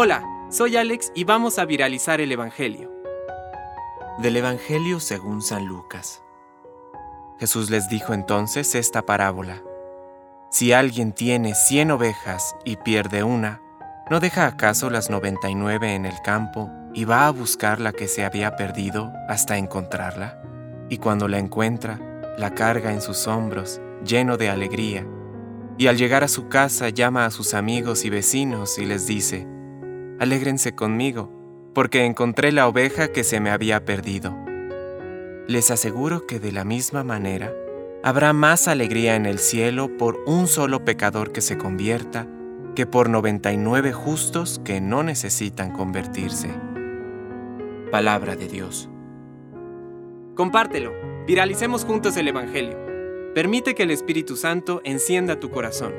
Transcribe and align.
Hola, 0.00 0.22
soy 0.48 0.76
Alex 0.76 1.10
y 1.16 1.24
vamos 1.24 1.58
a 1.58 1.64
viralizar 1.64 2.20
el 2.20 2.30
Evangelio. 2.30 2.88
Del 4.18 4.36
Evangelio 4.36 5.00
según 5.00 5.42
San 5.42 5.66
Lucas. 5.66 6.22
Jesús 7.40 7.68
les 7.68 7.88
dijo 7.88 8.14
entonces 8.14 8.76
esta 8.76 9.04
parábola. 9.04 9.60
Si 10.52 10.72
alguien 10.72 11.12
tiene 11.12 11.56
cien 11.56 11.90
ovejas 11.90 12.54
y 12.64 12.76
pierde 12.76 13.24
una, 13.24 13.60
¿no 14.08 14.20
deja 14.20 14.46
acaso 14.46 14.88
las 14.88 15.10
noventa 15.10 15.50
y 15.50 15.56
nueve 15.56 15.96
en 15.96 16.06
el 16.06 16.22
campo 16.22 16.70
y 16.94 17.04
va 17.04 17.26
a 17.26 17.30
buscar 17.32 17.80
la 17.80 17.92
que 17.92 18.06
se 18.06 18.24
había 18.24 18.54
perdido 18.54 19.10
hasta 19.28 19.58
encontrarla? 19.58 20.40
Y 20.88 20.98
cuando 20.98 21.26
la 21.26 21.40
encuentra, 21.40 21.98
la 22.38 22.54
carga 22.54 22.92
en 22.92 23.00
sus 23.00 23.26
hombros, 23.26 23.80
lleno 24.04 24.36
de 24.36 24.48
alegría, 24.48 25.04
y 25.76 25.88
al 25.88 25.96
llegar 25.96 26.22
a 26.22 26.28
su 26.28 26.48
casa 26.48 26.88
llama 26.90 27.24
a 27.24 27.32
sus 27.32 27.52
amigos 27.52 28.04
y 28.04 28.10
vecinos 28.10 28.78
y 28.78 28.86
les 28.86 29.08
dice, 29.08 29.57
Alégrense 30.18 30.74
conmigo, 30.74 31.30
porque 31.74 32.04
encontré 32.04 32.50
la 32.50 32.66
oveja 32.66 33.08
que 33.12 33.22
se 33.22 33.38
me 33.38 33.50
había 33.50 33.84
perdido. 33.84 34.36
Les 35.46 35.70
aseguro 35.70 36.26
que 36.26 36.40
de 36.40 36.50
la 36.50 36.64
misma 36.64 37.04
manera, 37.04 37.52
habrá 38.02 38.32
más 38.32 38.66
alegría 38.66 39.14
en 39.14 39.26
el 39.26 39.38
cielo 39.38 39.96
por 39.96 40.18
un 40.26 40.48
solo 40.48 40.84
pecador 40.84 41.30
que 41.30 41.40
se 41.40 41.56
convierta 41.56 42.26
que 42.74 42.86
por 42.86 43.08
99 43.08 43.92
justos 43.92 44.60
que 44.64 44.80
no 44.80 45.02
necesitan 45.02 45.70
convertirse. 45.70 46.48
Palabra 47.90 48.36
de 48.36 48.48
Dios. 48.48 48.88
Compártelo, 50.34 50.92
viralicemos 51.26 51.84
juntos 51.84 52.16
el 52.16 52.28
Evangelio. 52.28 52.76
Permite 53.34 53.74
que 53.74 53.84
el 53.84 53.90
Espíritu 53.90 54.36
Santo 54.36 54.80
encienda 54.84 55.40
tu 55.40 55.50
corazón. 55.50 55.92